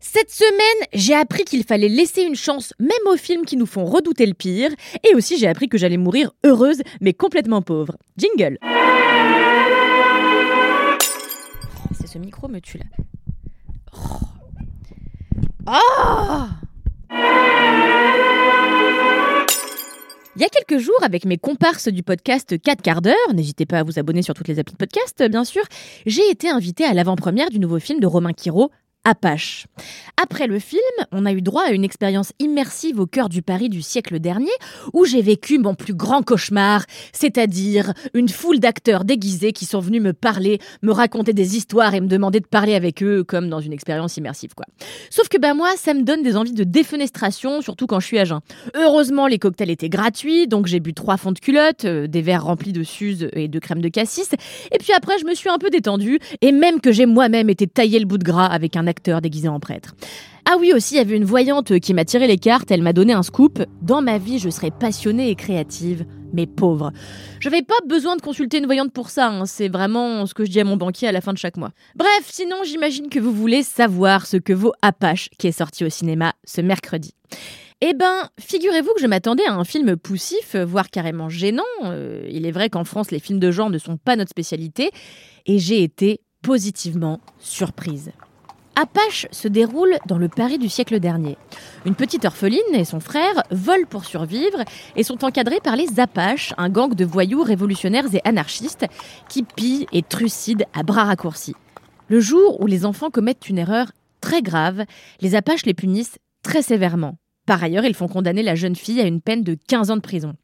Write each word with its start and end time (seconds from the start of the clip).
Cette 0.00 0.30
semaine, 0.30 0.86
j'ai 0.94 1.14
appris 1.14 1.44
qu'il 1.44 1.64
fallait 1.64 1.88
laisser 1.88 2.22
une 2.22 2.36
chance 2.36 2.72
même 2.78 2.90
aux 3.06 3.16
films 3.16 3.44
qui 3.44 3.56
nous 3.56 3.66
font 3.66 3.84
redouter 3.84 4.26
le 4.26 4.34
pire, 4.34 4.70
et 5.02 5.14
aussi 5.16 5.38
j'ai 5.38 5.48
appris 5.48 5.68
que 5.68 5.76
j'allais 5.76 5.96
mourir 5.96 6.30
heureuse 6.44 6.82
mais 7.00 7.12
complètement 7.12 7.62
pauvre. 7.62 7.96
Jingle. 8.16 8.58
C'est 11.98 12.06
ce 12.06 12.18
micro 12.18 12.46
me 12.46 12.60
tue 12.60 12.78
là. 12.78 12.84
Oh. 13.92 13.98
Oh 15.66 16.44
Il 20.36 20.42
y 20.42 20.44
a 20.44 20.48
quelques 20.48 20.80
jours, 20.80 21.02
avec 21.02 21.24
mes 21.24 21.38
comparses 21.38 21.88
du 21.88 22.04
podcast 22.04 22.56
4 22.62 22.82
quarts 22.82 23.02
d'heure, 23.02 23.16
n'hésitez 23.34 23.66
pas 23.66 23.80
à 23.80 23.82
vous 23.82 23.98
abonner 23.98 24.22
sur 24.22 24.34
toutes 24.34 24.46
les 24.46 24.60
applis 24.60 24.74
de 24.74 24.78
podcast, 24.78 25.24
bien 25.28 25.42
sûr, 25.42 25.64
j'ai 26.06 26.30
été 26.30 26.48
invitée 26.48 26.84
à 26.84 26.94
l'avant-première 26.94 27.50
du 27.50 27.58
nouveau 27.58 27.80
film 27.80 27.98
de 27.98 28.06
Romain 28.06 28.32
Quiro, 28.32 28.70
Apache. 29.08 29.66
Après 30.22 30.46
le 30.46 30.58
film, 30.58 30.82
on 31.12 31.24
a 31.24 31.32
eu 31.32 31.40
droit 31.40 31.62
à 31.62 31.70
une 31.70 31.82
expérience 31.82 32.32
immersive 32.40 33.00
au 33.00 33.06
cœur 33.06 33.30
du 33.30 33.40
Paris 33.40 33.70
du 33.70 33.80
siècle 33.80 34.18
dernier, 34.18 34.50
où 34.92 35.06
j'ai 35.06 35.22
vécu 35.22 35.58
mon 35.58 35.74
plus 35.74 35.94
grand 35.94 36.22
cauchemar, 36.22 36.84
c'est-à-dire 37.12 37.94
une 38.12 38.28
foule 38.28 38.58
d'acteurs 38.58 39.04
déguisés 39.04 39.52
qui 39.52 39.64
sont 39.64 39.80
venus 39.80 40.02
me 40.02 40.12
parler, 40.12 40.58
me 40.82 40.92
raconter 40.92 41.32
des 41.32 41.56
histoires 41.56 41.94
et 41.94 42.02
me 42.02 42.06
demander 42.06 42.40
de 42.40 42.46
parler 42.46 42.74
avec 42.74 43.02
eux, 43.02 43.24
comme 43.24 43.48
dans 43.48 43.60
une 43.60 43.72
expérience 43.72 44.18
immersive. 44.18 44.50
Sauf 45.08 45.28
que 45.28 45.38
bah 45.38 45.54
moi, 45.54 45.70
ça 45.78 45.94
me 45.94 46.02
donne 46.02 46.22
des 46.22 46.36
envies 46.36 46.52
de 46.52 46.64
défenestration, 46.64 47.62
surtout 47.62 47.86
quand 47.86 48.00
je 48.00 48.06
suis 48.06 48.18
à 48.18 48.26
jeun. 48.26 48.40
Heureusement, 48.74 49.26
les 49.26 49.38
cocktails 49.38 49.70
étaient 49.70 49.88
gratuits, 49.88 50.48
donc 50.48 50.66
j'ai 50.66 50.80
bu 50.80 50.92
trois 50.92 51.16
fonds 51.16 51.32
de 51.32 51.38
culotte, 51.38 51.86
euh, 51.86 52.06
des 52.06 52.20
verres 52.20 52.44
remplis 52.44 52.74
de 52.74 52.82
suze 52.82 53.30
et 53.32 53.48
de 53.48 53.58
crème 53.58 53.80
de 53.80 53.88
cassis, 53.88 54.32
et 54.70 54.76
puis 54.78 54.92
après, 54.92 55.18
je 55.18 55.24
me 55.24 55.34
suis 55.34 55.48
un 55.48 55.58
peu 55.58 55.70
détendue, 55.70 56.18
et 56.42 56.52
même 56.52 56.82
que 56.82 56.92
j'ai 56.92 57.06
moi-même 57.06 57.48
été 57.48 57.66
taillé 57.66 57.98
le 58.00 58.04
bout 58.04 58.18
de 58.18 58.24
gras 58.24 58.46
avec 58.46 58.76
un 58.76 58.86
acteur 58.86 58.97
Ah 60.50 60.56
oui, 60.58 60.72
aussi, 60.72 60.94
il 60.94 60.96
y 60.98 61.00
avait 61.00 61.16
une 61.16 61.24
voyante 61.24 61.78
qui 61.78 61.92
m'a 61.92 62.04
tiré 62.06 62.26
les 62.26 62.38
cartes, 62.38 62.70
elle 62.70 62.82
m'a 62.82 62.94
donné 62.94 63.12
un 63.12 63.22
scoop. 63.22 63.62
Dans 63.82 64.00
ma 64.00 64.16
vie, 64.16 64.38
je 64.38 64.48
serai 64.48 64.70
passionnée 64.70 65.28
et 65.28 65.34
créative, 65.34 66.06
mais 66.32 66.46
pauvre. 66.46 66.90
Je 67.40 67.50
n'avais 67.50 67.62
pas 67.62 67.78
besoin 67.86 68.16
de 68.16 68.22
consulter 68.22 68.58
une 68.58 68.66
voyante 68.66 68.92
pour 68.92 69.10
ça, 69.10 69.28
hein. 69.28 69.46
c'est 69.46 69.68
vraiment 69.68 70.24
ce 70.24 70.32
que 70.32 70.44
je 70.44 70.50
dis 70.50 70.60
à 70.60 70.64
mon 70.64 70.76
banquier 70.76 71.06
à 71.06 71.12
la 71.12 71.20
fin 71.20 71.32
de 71.32 71.38
chaque 71.38 71.58
mois. 71.58 71.72
Bref, 71.96 72.24
sinon, 72.24 72.56
j'imagine 72.64 73.08
que 73.10 73.18
vous 73.18 73.32
voulez 73.32 73.62
savoir 73.62 74.26
ce 74.26 74.38
que 74.38 74.52
vaut 74.52 74.72
Apache, 74.80 75.28
qui 75.38 75.48
est 75.48 75.52
sorti 75.52 75.84
au 75.84 75.90
cinéma 75.90 76.32
ce 76.44 76.60
mercredi. 76.60 77.14
Eh 77.80 77.94
ben, 77.94 78.28
figurez-vous 78.40 78.92
que 78.94 79.00
je 79.00 79.06
m'attendais 79.06 79.46
à 79.46 79.54
un 79.54 79.64
film 79.64 79.96
poussif, 79.96 80.56
voire 80.56 80.90
carrément 80.90 81.28
gênant. 81.28 81.62
Euh, 81.84 82.26
il 82.28 82.44
est 82.46 82.50
vrai 82.50 82.70
qu'en 82.70 82.84
France, 82.84 83.10
les 83.10 83.20
films 83.20 83.38
de 83.38 83.50
genre 83.50 83.70
ne 83.70 83.78
sont 83.78 83.98
pas 83.98 84.16
notre 84.16 84.30
spécialité, 84.30 84.90
et 85.46 85.58
j'ai 85.58 85.82
été 85.82 86.20
positivement 86.42 87.20
surprise. 87.38 88.10
Apache 88.80 89.26
se 89.32 89.48
déroule 89.48 89.98
dans 90.06 90.18
le 90.18 90.28
Paris 90.28 90.56
du 90.56 90.68
siècle 90.68 91.00
dernier. 91.00 91.36
Une 91.84 91.96
petite 91.96 92.24
orpheline 92.24 92.60
et 92.74 92.84
son 92.84 93.00
frère 93.00 93.42
volent 93.50 93.88
pour 93.90 94.04
survivre 94.04 94.62
et 94.94 95.02
sont 95.02 95.24
encadrés 95.24 95.58
par 95.58 95.74
les 95.74 95.98
Apaches, 95.98 96.54
un 96.58 96.68
gang 96.68 96.94
de 96.94 97.04
voyous 97.04 97.42
révolutionnaires 97.42 98.06
et 98.14 98.20
anarchistes 98.22 98.86
qui 99.28 99.42
pillent 99.42 99.88
et 99.92 100.04
trucident 100.04 100.64
à 100.74 100.84
bras 100.84 101.02
raccourcis. 101.02 101.56
Le 102.06 102.20
jour 102.20 102.60
où 102.60 102.68
les 102.68 102.86
enfants 102.86 103.10
commettent 103.10 103.48
une 103.48 103.58
erreur 103.58 103.90
très 104.20 104.42
grave, 104.42 104.84
les 105.20 105.34
Apaches 105.34 105.66
les 105.66 105.74
punissent 105.74 106.20
très 106.44 106.62
sévèrement. 106.62 107.18
Par 107.46 107.60
ailleurs, 107.60 107.84
ils 107.84 107.94
font 107.94 108.06
condamner 108.06 108.44
la 108.44 108.54
jeune 108.54 108.76
fille 108.76 109.00
à 109.00 109.08
une 109.08 109.20
peine 109.20 109.42
de 109.42 109.56
15 109.66 109.90
ans 109.90 109.96
de 109.96 110.02
prison. 110.02 110.34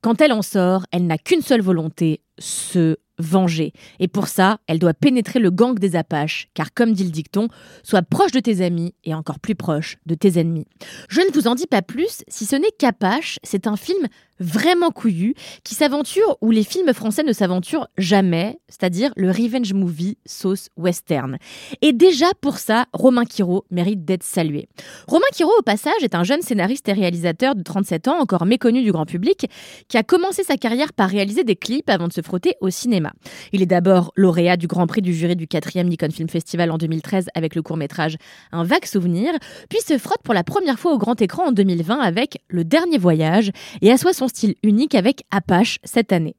Quand 0.00 0.20
elle 0.20 0.32
en 0.32 0.42
sort, 0.42 0.86
elle 0.90 1.06
n'a 1.06 1.18
qu'une 1.18 1.42
seule 1.42 1.62
volonté, 1.62 2.20
se 2.40 2.96
venger. 3.18 3.72
Et 4.00 4.08
pour 4.08 4.28
ça, 4.28 4.58
elle 4.66 4.78
doit 4.78 4.94
pénétrer 4.94 5.38
le 5.38 5.50
gang 5.50 5.78
des 5.78 5.96
Apaches, 5.96 6.48
car 6.54 6.72
comme 6.72 6.92
dit 6.92 7.04
le 7.04 7.10
dicton, 7.10 7.48
sois 7.82 8.02
proche 8.02 8.32
de 8.32 8.40
tes 8.40 8.64
amis 8.64 8.94
et 9.04 9.14
encore 9.14 9.40
plus 9.40 9.54
proche 9.54 9.96
de 10.06 10.14
tes 10.14 10.38
ennemis. 10.38 10.66
Je 11.08 11.20
ne 11.20 11.32
vous 11.32 11.48
en 11.48 11.54
dis 11.54 11.66
pas 11.66 11.82
plus, 11.82 12.22
si 12.28 12.46
ce 12.46 12.56
n'est 12.56 12.72
qu'Apache, 12.78 13.38
c'est 13.42 13.66
un 13.66 13.76
film 13.76 14.06
vraiment 14.40 14.90
couillu, 14.90 15.34
qui 15.64 15.74
s'aventure 15.74 16.36
où 16.40 16.50
les 16.50 16.64
films 16.64 16.92
français 16.92 17.22
ne 17.22 17.32
s'aventurent 17.32 17.88
jamais, 17.96 18.58
c'est-à-dire 18.68 19.12
le 19.16 19.30
revenge 19.30 19.72
movie 19.72 20.18
sauce 20.26 20.68
western. 20.76 21.38
Et 21.82 21.92
déjà 21.92 22.26
pour 22.40 22.58
ça, 22.58 22.86
Romain 22.92 23.24
Quiro 23.24 23.64
mérite 23.70 24.04
d'être 24.04 24.22
salué. 24.22 24.68
Romain 25.06 25.26
Quiro, 25.32 25.50
au 25.58 25.62
passage, 25.62 26.02
est 26.02 26.14
un 26.14 26.24
jeune 26.24 26.42
scénariste 26.42 26.88
et 26.88 26.92
réalisateur 26.92 27.54
de 27.54 27.62
37 27.62 28.08
ans, 28.08 28.18
encore 28.18 28.46
méconnu 28.46 28.82
du 28.82 28.92
grand 28.92 29.06
public, 29.06 29.46
qui 29.88 29.96
a 29.96 30.02
commencé 30.02 30.42
sa 30.44 30.56
carrière 30.56 30.92
par 30.92 31.08
réaliser 31.08 31.44
des 31.44 31.56
clips 31.56 31.90
avant 31.90 32.08
de 32.08 32.12
se 32.12 32.22
frotter 32.22 32.54
au 32.60 32.70
cinéma. 32.70 33.12
Il 33.52 33.62
est 33.62 33.66
d'abord 33.66 34.12
lauréat 34.16 34.56
du 34.56 34.66
Grand 34.66 34.86
Prix 34.86 35.02
du 35.02 35.14
jury 35.14 35.36
du 35.36 35.46
4e 35.46 35.84
Nikon 35.84 36.10
Film 36.10 36.28
Festival 36.28 36.70
en 36.70 36.78
2013 36.78 37.28
avec 37.34 37.54
le 37.54 37.62
court-métrage 37.62 38.16
Un 38.52 38.64
vague 38.64 38.84
souvenir, 38.84 39.32
puis 39.68 39.80
se 39.80 39.98
frotte 39.98 40.22
pour 40.22 40.34
la 40.34 40.44
première 40.44 40.78
fois 40.78 40.92
au 40.92 40.98
grand 40.98 41.20
écran 41.20 41.48
en 41.48 41.52
2020 41.52 41.98
avec 41.98 42.42
Le 42.48 42.64
Dernier 42.64 42.98
Voyage 42.98 43.50
et 43.80 43.90
assoit 43.90 44.12
son 44.12 44.27
style 44.28 44.54
unique 44.62 44.94
avec 44.94 45.24
Apache 45.30 45.78
cette 45.84 46.12
année. 46.12 46.36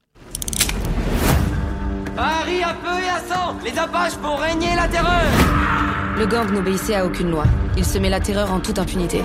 Paris 2.16 2.64
à 2.64 2.70
feu 2.70 3.04
et 3.04 3.10
à 3.10 3.20
sang 3.20 3.56
Les 3.64 3.78
Apaches 3.78 4.14
font 4.22 4.36
régner 4.36 4.76
la 4.76 4.88
terreur 4.88 5.24
Le 6.18 6.26
gang 6.26 6.52
n'obéissait 6.52 6.96
à 6.96 7.06
aucune 7.06 7.32
loi. 7.32 7.46
Il 7.78 7.86
semait 7.86 8.10
la 8.10 8.20
terreur 8.20 8.52
en 8.52 8.60
toute 8.60 8.80
impunité. 8.80 9.22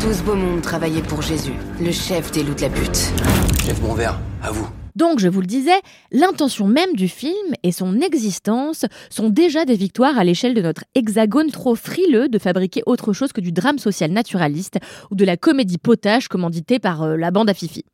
Tout 0.00 0.12
ce 0.12 0.22
beau 0.22 0.34
monde 0.34 0.62
travaillait 0.62 1.02
pour 1.02 1.22
Jésus, 1.22 1.54
le 1.80 1.92
chef 1.92 2.30
des 2.30 2.42
loups 2.42 2.54
de 2.54 2.62
la 2.62 2.68
butte. 2.68 3.12
Mon 3.82 3.94
verre, 3.94 4.18
à 4.42 4.50
vous. 4.50 4.68
Donc, 4.96 5.20
je 5.20 5.28
vous 5.28 5.40
le 5.40 5.46
disais, 5.46 5.78
l'intention 6.10 6.66
même 6.66 6.94
du 6.94 7.06
film 7.06 7.54
et 7.62 7.70
son 7.70 8.00
existence 8.00 8.86
sont 9.10 9.28
déjà 9.28 9.66
des 9.66 9.76
victoires 9.76 10.18
à 10.18 10.24
l'échelle 10.24 10.54
de 10.54 10.62
notre 10.62 10.84
hexagone 10.94 11.50
trop 11.50 11.74
frileux 11.74 12.28
de 12.28 12.38
fabriquer 12.38 12.82
autre 12.86 13.12
chose 13.12 13.32
que 13.32 13.42
du 13.42 13.52
drame 13.52 13.78
social 13.78 14.10
naturaliste 14.10 14.78
ou 15.10 15.14
de 15.14 15.24
la 15.24 15.36
comédie 15.36 15.78
potage 15.78 16.28
commanditée 16.28 16.78
par 16.78 17.02
euh, 17.02 17.16
la 17.16 17.30
bande 17.30 17.50
à 17.50 17.54
Fifi. 17.54 17.84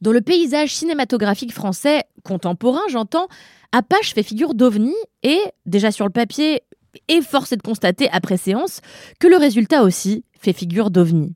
Dans 0.00 0.12
le 0.12 0.20
paysage 0.20 0.74
cinématographique 0.74 1.52
français 1.52 2.02
contemporain, 2.22 2.82
j'entends, 2.88 3.26
Apache 3.72 4.14
fait 4.14 4.22
figure 4.22 4.54
d'ovni 4.54 4.94
et, 5.24 5.40
déjà 5.66 5.90
sur 5.90 6.06
le 6.06 6.12
papier, 6.12 6.62
est 7.08 7.20
de 7.20 7.62
constater 7.62 8.08
après 8.12 8.36
séance 8.36 8.80
que 9.18 9.26
le 9.26 9.36
résultat 9.36 9.82
aussi 9.82 10.24
fait 10.40 10.52
figure 10.52 10.90
d'ovni. 10.90 11.34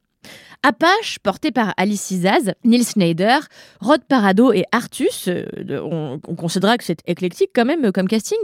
Apache, 0.63 1.19
porté 1.23 1.51
par 1.51 1.73
Alice 1.77 2.11
Izaz, 2.11 2.53
Neil 2.65 2.85
Schneider, 2.85 3.47
Rod 3.81 4.03
Parado 4.05 4.53
et 4.53 4.65
Artus, 4.73 5.29
euh, 5.29 5.47
on, 5.83 6.21
on 6.27 6.35
considérera 6.35 6.77
que 6.77 6.85
c'est 6.85 7.01
éclectique 7.07 7.51
quand 7.55 7.65
même 7.65 7.85
euh, 7.85 7.93
comme 7.93 8.09
casting, 8.09 8.39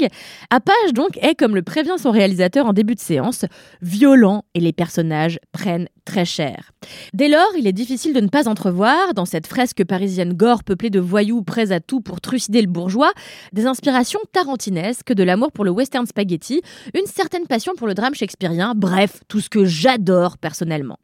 Apache 0.50 0.92
donc 0.92 1.16
est, 1.22 1.34
comme 1.34 1.54
le 1.54 1.62
prévient 1.62 1.96
son 1.98 2.12
réalisateur 2.12 2.66
en 2.66 2.72
début 2.72 2.94
de 2.94 3.00
séance, 3.00 3.44
violent 3.82 4.44
et 4.54 4.60
les 4.60 4.72
personnages 4.72 5.40
prennent 5.52 5.88
très 6.04 6.24
cher. 6.24 6.72
Dès 7.12 7.28
lors, 7.28 7.50
il 7.56 7.66
est 7.66 7.72
difficile 7.72 8.12
de 8.12 8.20
ne 8.20 8.28
pas 8.28 8.48
entrevoir, 8.48 9.14
dans 9.14 9.24
cette 9.24 9.46
fresque 9.46 9.84
parisienne 9.84 10.34
gore 10.34 10.64
peuplée 10.64 10.90
de 10.90 11.00
voyous 11.00 11.42
prêts 11.42 11.72
à 11.72 11.80
tout 11.80 12.00
pour 12.00 12.20
trucider 12.20 12.60
le 12.60 12.68
bourgeois, 12.68 13.12
des 13.52 13.66
inspirations 13.66 14.20
tarantinesques, 14.32 15.12
de 15.12 15.22
l'amour 15.22 15.52
pour 15.52 15.64
le 15.64 15.70
western 15.70 16.06
spaghetti, 16.06 16.62
une 16.94 17.06
certaine 17.06 17.46
passion 17.46 17.72
pour 17.76 17.86
le 17.86 17.94
drame 17.94 18.14
shakespearien, 18.14 18.74
bref, 18.76 19.20
tout 19.28 19.40
ce 19.40 19.48
que 19.48 19.64
j'adore 19.64 20.38
personnellement. 20.38 20.98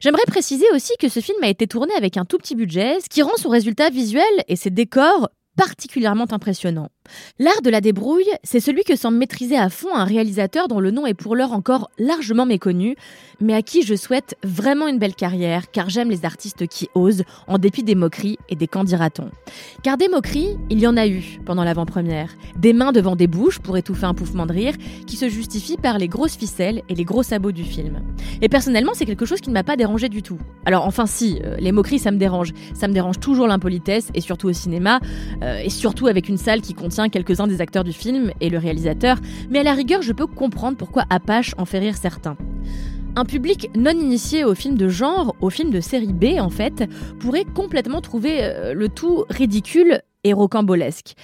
J'aimerais 0.00 0.24
préciser 0.26 0.66
aussi 0.74 0.92
que 0.98 1.08
ce 1.08 1.20
film 1.20 1.38
a 1.42 1.48
été 1.48 1.66
tourné 1.66 1.92
avec 1.96 2.16
un 2.16 2.24
tout 2.24 2.38
petit 2.38 2.54
budget, 2.54 3.00
ce 3.00 3.08
qui 3.08 3.22
rend 3.22 3.36
son 3.36 3.48
résultat 3.48 3.90
visuel 3.90 4.24
et 4.48 4.56
ses 4.56 4.70
décors 4.70 5.30
particulièrement 5.56 6.26
impressionnants. 6.30 6.88
L'art 7.38 7.62
de 7.62 7.70
la 7.70 7.80
débrouille, 7.80 8.30
c'est 8.44 8.60
celui 8.60 8.84
que 8.84 8.96
semble 8.96 9.18
maîtriser 9.18 9.56
à 9.56 9.68
fond 9.68 9.94
un 9.94 10.04
réalisateur 10.04 10.68
dont 10.68 10.80
le 10.80 10.90
nom 10.90 11.06
est 11.06 11.14
pour 11.14 11.36
l'heure 11.36 11.52
encore 11.52 11.90
largement 11.98 12.46
méconnu, 12.46 12.96
mais 13.40 13.54
à 13.54 13.62
qui 13.62 13.82
je 13.82 13.94
souhaite 13.94 14.36
vraiment 14.44 14.88
une 14.88 14.98
belle 14.98 15.14
carrière, 15.14 15.70
car 15.70 15.88
j'aime 15.88 16.10
les 16.10 16.24
artistes 16.24 16.66
qui 16.66 16.88
osent, 16.94 17.24
en 17.46 17.58
dépit 17.58 17.82
des 17.82 17.94
moqueries 17.94 18.38
et 18.48 18.56
des 18.56 18.66
candidatons. 18.66 19.30
Car 19.82 19.96
des 19.96 20.08
moqueries, 20.08 20.58
il 20.68 20.78
y 20.78 20.86
en 20.86 20.96
a 20.96 21.06
eu 21.06 21.40
pendant 21.44 21.64
l'avant-première. 21.64 22.30
Des 22.56 22.72
mains 22.72 22.92
devant 22.92 23.16
des 23.16 23.26
bouches 23.26 23.58
pour 23.58 23.76
étouffer 23.76 24.06
un 24.06 24.14
pouffement 24.14 24.46
de 24.46 24.52
rire, 24.52 24.74
qui 25.06 25.16
se 25.16 25.28
justifie 25.28 25.76
par 25.76 25.98
les 25.98 26.08
grosses 26.08 26.36
ficelles 26.36 26.82
et 26.88 26.94
les 26.94 27.04
gros 27.04 27.22
sabots 27.22 27.52
du 27.52 27.64
film. 27.64 28.02
Et 28.42 28.48
personnellement, 28.48 28.92
c'est 28.94 29.06
quelque 29.06 29.26
chose 29.26 29.40
qui 29.40 29.48
ne 29.48 29.54
m'a 29.54 29.64
pas 29.64 29.76
dérangé 29.76 30.08
du 30.08 30.22
tout. 30.22 30.38
Alors 30.64 30.86
enfin 30.86 31.06
si, 31.06 31.40
euh, 31.44 31.56
les 31.58 31.72
moqueries, 31.72 31.98
ça 31.98 32.10
me 32.10 32.18
dérange. 32.18 32.52
Ça 32.74 32.88
me 32.88 32.92
dérange 32.92 33.18
toujours 33.20 33.46
l'impolitesse, 33.46 34.08
et 34.14 34.20
surtout 34.20 34.48
au 34.48 34.52
cinéma, 34.52 35.00
euh, 35.42 35.60
et 35.62 35.70
surtout 35.70 36.06
avec 36.06 36.28
une 36.28 36.36
salle 36.36 36.60
qui 36.60 36.74
contient 36.74 36.99
quelques-uns 37.08 37.46
des 37.46 37.60
acteurs 37.60 37.84
du 37.84 37.92
film 37.92 38.32
et 38.40 38.50
le 38.50 38.58
réalisateur, 38.58 39.18
mais 39.48 39.60
à 39.60 39.62
la 39.62 39.74
rigueur, 39.74 40.02
je 40.02 40.12
peux 40.12 40.26
comprendre 40.26 40.76
pourquoi 40.76 41.04
Apache 41.10 41.54
en 41.58 41.64
fait 41.64 41.78
rire 41.78 41.96
certains. 41.96 42.36
Un 43.16 43.24
public 43.24 43.70
non 43.74 43.90
initié 43.90 44.44
au 44.44 44.54
film 44.54 44.76
de 44.76 44.88
genre, 44.88 45.34
au 45.40 45.50
film 45.50 45.70
de 45.70 45.80
série 45.80 46.12
B 46.12 46.38
en 46.38 46.50
fait, 46.50 46.84
pourrait 47.18 47.44
complètement 47.44 48.00
trouver 48.00 48.38
euh, 48.40 48.72
le 48.72 48.88
tout 48.88 49.24
ridicule 49.28 50.00
et 50.22 50.32
rocambolesque. 50.32 51.14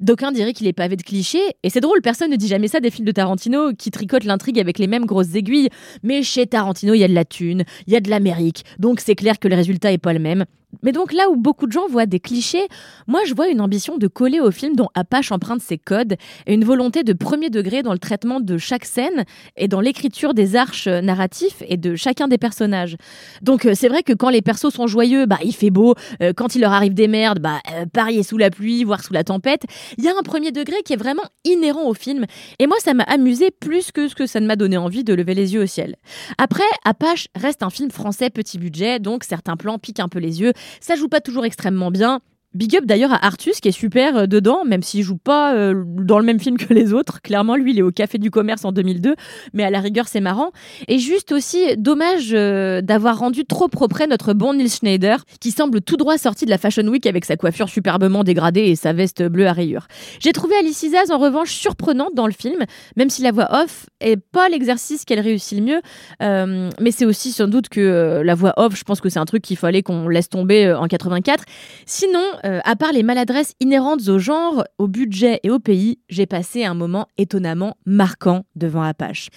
D'aucuns 0.00 0.32
diraient 0.32 0.52
qu'il 0.52 0.66
est 0.66 0.72
pavé 0.72 0.96
de 0.96 1.02
clichés, 1.02 1.54
et 1.62 1.70
c'est 1.70 1.80
drôle, 1.80 2.00
personne 2.02 2.30
ne 2.30 2.36
dit 2.36 2.48
jamais 2.48 2.68
ça 2.68 2.80
des 2.80 2.90
films 2.90 3.06
de 3.06 3.12
Tarantino 3.12 3.72
qui 3.74 3.90
tricotent 3.90 4.24
l'intrigue 4.24 4.58
avec 4.58 4.78
les 4.78 4.86
mêmes 4.86 5.06
grosses 5.06 5.34
aiguilles, 5.34 5.68
mais 6.02 6.22
chez 6.22 6.46
Tarantino 6.46 6.94
il 6.94 7.00
y 7.00 7.04
a 7.04 7.08
de 7.08 7.14
la 7.14 7.24
thune, 7.24 7.64
il 7.86 7.92
y 7.92 7.96
a 7.96 8.00
de 8.00 8.10
l'Amérique, 8.10 8.64
donc 8.78 9.00
c'est 9.00 9.14
clair 9.14 9.38
que 9.38 9.48
le 9.48 9.56
résultat 9.56 9.92
est 9.92 9.98
pas 9.98 10.12
le 10.12 10.18
même. 10.18 10.44
Mais 10.82 10.92
donc 10.92 11.12
là 11.12 11.30
où 11.30 11.36
beaucoup 11.36 11.66
de 11.66 11.72
gens 11.72 11.86
voient 11.88 12.06
des 12.06 12.20
clichés, 12.20 12.66
moi 13.06 13.20
je 13.26 13.34
vois 13.34 13.48
une 13.48 13.60
ambition 13.60 13.98
de 13.98 14.06
coller 14.06 14.40
au 14.40 14.50
film 14.50 14.76
dont 14.76 14.88
Apache 14.94 15.32
emprunte 15.32 15.60
ses 15.60 15.78
codes 15.78 16.16
et 16.46 16.54
une 16.54 16.64
volonté 16.64 17.02
de 17.02 17.12
premier 17.12 17.50
degré 17.50 17.82
dans 17.82 17.92
le 17.92 17.98
traitement 17.98 18.40
de 18.40 18.58
chaque 18.58 18.84
scène 18.84 19.24
et 19.56 19.68
dans 19.68 19.80
l'écriture 19.80 20.34
des 20.34 20.56
arches 20.56 20.88
narratifs 20.88 21.62
et 21.66 21.76
de 21.76 21.96
chacun 21.96 22.28
des 22.28 22.38
personnages. 22.38 22.96
Donc 23.42 23.66
euh, 23.66 23.72
c'est 23.74 23.88
vrai 23.88 24.02
que 24.02 24.12
quand 24.12 24.30
les 24.30 24.42
persos 24.42 24.72
sont 24.72 24.86
joyeux, 24.86 25.26
bah 25.26 25.38
il 25.44 25.54
fait 25.54 25.70
beau, 25.70 25.94
euh, 26.22 26.32
quand 26.34 26.54
il 26.54 26.60
leur 26.60 26.72
arrive 26.72 26.94
des 26.94 27.08
merdes, 27.08 27.40
bah 27.40 27.60
euh, 27.72 27.86
parier 27.92 28.22
sous 28.22 28.38
la 28.38 28.50
pluie, 28.50 28.84
voire 28.84 29.02
sous 29.02 29.12
la 29.12 29.24
tempête, 29.24 29.62
il 29.98 30.04
y 30.04 30.08
a 30.08 30.12
un 30.18 30.22
premier 30.22 30.52
degré 30.52 30.76
qui 30.84 30.92
est 30.92 30.96
vraiment 30.96 31.24
inhérent 31.44 31.88
au 31.88 31.94
film 31.94 32.26
et 32.58 32.66
moi 32.66 32.76
ça 32.80 32.94
m'a 32.94 33.04
amusé 33.04 33.50
plus 33.50 33.92
que 33.92 34.08
ce 34.08 34.14
que 34.14 34.26
ça 34.26 34.40
ne 34.40 34.46
m'a 34.46 34.56
donné 34.56 34.76
envie 34.76 35.04
de 35.04 35.14
lever 35.14 35.34
les 35.34 35.54
yeux 35.54 35.62
au 35.62 35.66
ciel. 35.66 35.96
Après, 36.38 36.64
Apache 36.84 37.28
reste 37.34 37.62
un 37.62 37.70
film 37.70 37.90
français 37.90 38.30
petit 38.30 38.58
budget, 38.58 38.98
donc 38.98 39.24
certains 39.24 39.56
plans 39.56 39.78
piquent 39.78 40.00
un 40.00 40.08
peu 40.08 40.18
les 40.18 40.40
yeux 40.40 40.52
ça 40.80 40.96
joue 40.96 41.08
pas 41.08 41.20
toujours 41.20 41.44
extrêmement 41.44 41.90
bien. 41.90 42.20
Big 42.56 42.74
up 42.74 42.86
d'ailleurs 42.86 43.12
à 43.12 43.24
Artus 43.26 43.60
qui 43.60 43.68
est 43.68 43.72
super 43.72 44.16
euh, 44.16 44.26
dedans, 44.26 44.64
même 44.64 44.82
s'il 44.82 45.02
joue 45.02 45.18
pas 45.18 45.54
euh, 45.54 45.84
dans 45.86 46.18
le 46.18 46.24
même 46.24 46.40
film 46.40 46.56
que 46.56 46.72
les 46.72 46.92
autres. 46.94 47.20
Clairement, 47.20 47.54
lui, 47.54 47.72
il 47.72 47.78
est 47.78 47.82
au 47.82 47.90
Café 47.90 48.18
du 48.18 48.30
Commerce 48.30 48.64
en 48.64 48.72
2002, 48.72 49.14
mais 49.52 49.62
à 49.62 49.70
la 49.70 49.80
rigueur, 49.80 50.08
c'est 50.08 50.20
marrant. 50.20 50.52
Et 50.88 50.98
juste 50.98 51.32
aussi, 51.32 51.76
dommage 51.76 52.30
euh, 52.32 52.80
d'avoir 52.80 53.18
rendu 53.18 53.44
trop 53.44 53.68
propre 53.68 53.96
notre 54.08 54.32
bon 54.32 54.54
Nils 54.54 54.70
Schneider, 54.70 55.24
qui 55.40 55.50
semble 55.50 55.80
tout 55.80 55.96
droit 55.96 56.18
sorti 56.18 56.44
de 56.44 56.50
la 56.50 56.58
Fashion 56.58 56.86
Week 56.86 57.06
avec 57.06 57.24
sa 57.24 57.36
coiffure 57.36 57.68
superbement 57.68 58.24
dégradée 58.24 58.62
et 58.62 58.76
sa 58.76 58.92
veste 58.92 59.22
bleue 59.22 59.46
à 59.46 59.52
rayures. 59.52 59.86
J'ai 60.20 60.32
trouvé 60.32 60.54
Alice 60.56 60.82
Isaz 60.82 61.10
en 61.10 61.18
revanche 61.18 61.52
surprenante 61.52 62.14
dans 62.14 62.26
le 62.26 62.32
film, 62.32 62.64
même 62.96 63.10
si 63.10 63.22
la 63.22 63.32
voix 63.32 63.48
off 63.50 63.86
est 64.00 64.16
pas 64.16 64.48
l'exercice 64.48 65.04
qu'elle 65.04 65.20
réussit 65.20 65.58
le 65.58 65.64
mieux. 65.64 66.70
mais 66.80 66.90
c'est 66.90 67.04
aussi 67.04 67.32
sans 67.32 67.48
doute 67.48 67.68
que 67.68 68.22
la 68.24 68.34
voix 68.34 68.54
off, 68.56 68.76
je 68.76 68.84
pense 68.84 69.00
que 69.00 69.08
c'est 69.08 69.18
un 69.18 69.24
truc 69.24 69.42
qu'il 69.42 69.56
fallait 69.56 69.82
qu'on 69.82 70.08
laisse 70.08 70.28
tomber 70.28 70.72
en 70.72 70.86
84. 70.86 71.44
Sinon, 71.86 72.20
euh, 72.46 72.60
à 72.64 72.76
part 72.76 72.92
les 72.92 73.02
maladresses 73.02 73.54
inhérentes 73.60 74.08
au 74.08 74.18
genre, 74.18 74.64
au 74.78 74.86
budget 74.86 75.40
et 75.42 75.50
au 75.50 75.58
pays, 75.58 75.98
j'ai 76.08 76.26
passé 76.26 76.64
un 76.64 76.74
moment 76.74 77.08
étonnamment 77.18 77.76
marquant 77.86 78.44
devant 78.54 78.82
Apache. 78.82 79.28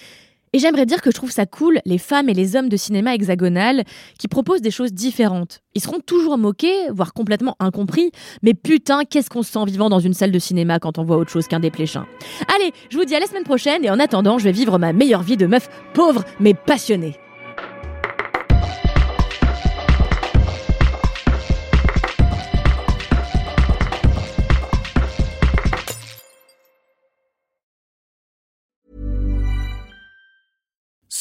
Et 0.52 0.58
j'aimerais 0.58 0.86
dire 0.86 1.00
que 1.00 1.10
je 1.10 1.14
trouve 1.14 1.30
ça 1.30 1.46
cool, 1.46 1.80
les 1.84 1.98
femmes 1.98 2.28
et 2.28 2.34
les 2.34 2.56
hommes 2.56 2.68
de 2.68 2.76
cinéma 2.76 3.14
hexagonal, 3.14 3.84
qui 4.18 4.26
proposent 4.26 4.62
des 4.62 4.72
choses 4.72 4.92
différentes. 4.92 5.60
Ils 5.74 5.80
seront 5.80 6.00
toujours 6.00 6.38
moqués, 6.38 6.90
voire 6.90 7.12
complètement 7.12 7.56
incompris, 7.60 8.10
mais 8.42 8.54
putain, 8.54 9.04
qu'est-ce 9.04 9.30
qu'on 9.30 9.42
se 9.42 9.52
sent 9.52 9.64
vivant 9.66 9.88
dans 9.88 10.00
une 10.00 10.14
salle 10.14 10.32
de 10.32 10.38
cinéma 10.40 10.80
quand 10.80 10.98
on 10.98 11.04
voit 11.04 11.18
autre 11.18 11.30
chose 11.30 11.46
qu'un 11.46 11.60
dépléchin. 11.60 12.06
Allez, 12.54 12.72
je 12.90 12.98
vous 12.98 13.04
dis 13.04 13.14
à 13.14 13.20
la 13.20 13.26
semaine 13.26 13.44
prochaine, 13.44 13.84
et 13.84 13.90
en 13.90 14.00
attendant, 14.00 14.38
je 14.38 14.44
vais 14.44 14.52
vivre 14.52 14.78
ma 14.78 14.92
meilleure 14.92 15.22
vie 15.22 15.36
de 15.36 15.46
meuf 15.46 15.68
pauvre 15.94 16.24
mais 16.40 16.54
passionnée. 16.54 17.14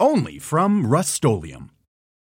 only 0.00 0.38
from 0.38 0.86
Rust-Oleum 0.86 1.70